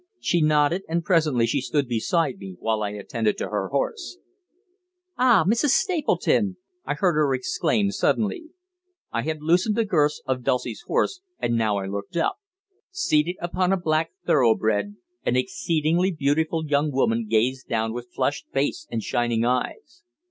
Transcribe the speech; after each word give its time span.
She 0.19 0.41
nodded, 0.41 0.81
and 0.89 1.03
presently 1.05 1.45
she 1.45 1.61
stood 1.61 1.87
beside 1.87 2.39
me 2.39 2.55
while 2.59 2.81
I 2.81 2.89
attended 2.89 3.37
to 3.37 3.49
her 3.49 3.67
horse. 3.67 4.17
"Ah, 5.15 5.43
Mrs. 5.47 5.75
Stapleton!" 5.75 6.57
I 6.85 6.95
heard 6.95 7.13
her 7.13 7.31
exclaim 7.35 7.91
suddenly. 7.91 8.45
I 9.11 9.21
had 9.21 9.43
loosened 9.43 9.75
the 9.75 9.85
girths 9.85 10.19
of 10.25 10.41
Dulcie's 10.41 10.81
horse, 10.87 11.21
and 11.37 11.55
now 11.55 11.77
I 11.77 11.85
looked 11.85 12.17
up. 12.17 12.37
Seated 12.89 13.35
upon 13.39 13.71
a 13.71 13.77
black 13.77 14.11
thoroughbred, 14.25 14.95
an 15.23 15.35
exceedingly 15.35 16.09
beautiful 16.09 16.65
young 16.65 16.91
woman 16.91 17.27
gazed 17.29 17.67
down 17.67 17.93
with 17.93 18.11
flushed 18.11 18.47
face 18.51 18.87
and 18.89 19.03
shining 19.03 19.45
eyes. 19.45 20.01